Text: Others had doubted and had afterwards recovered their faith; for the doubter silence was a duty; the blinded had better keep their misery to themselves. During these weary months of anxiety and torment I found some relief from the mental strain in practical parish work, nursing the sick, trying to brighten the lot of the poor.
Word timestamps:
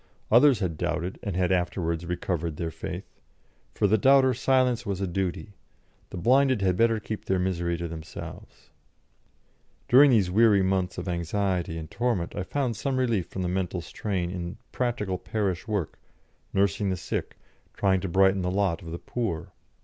Others 0.31 0.61
had 0.61 0.77
doubted 0.79 1.19
and 1.21 1.35
had 1.35 1.51
afterwards 1.51 2.07
recovered 2.07 2.57
their 2.57 2.71
faith; 2.71 3.05
for 3.75 3.85
the 3.85 3.99
doubter 3.99 4.33
silence 4.33 4.83
was 4.83 4.99
a 4.99 5.05
duty; 5.05 5.53
the 6.09 6.17
blinded 6.17 6.63
had 6.63 6.75
better 6.75 6.99
keep 6.99 7.25
their 7.25 7.37
misery 7.37 7.77
to 7.77 7.87
themselves. 7.87 8.71
During 9.87 10.09
these 10.09 10.31
weary 10.31 10.63
months 10.63 10.97
of 10.97 11.07
anxiety 11.07 11.77
and 11.77 11.91
torment 11.91 12.35
I 12.35 12.41
found 12.41 12.75
some 12.75 12.97
relief 12.97 13.27
from 13.27 13.43
the 13.43 13.47
mental 13.47 13.81
strain 13.81 14.31
in 14.31 14.57
practical 14.71 15.19
parish 15.19 15.67
work, 15.67 15.99
nursing 16.51 16.89
the 16.89 16.97
sick, 16.97 17.37
trying 17.75 17.99
to 18.01 18.09
brighten 18.09 18.41
the 18.41 18.49
lot 18.49 18.81
of 18.81 18.89
the 18.89 18.97
poor. 18.97 19.53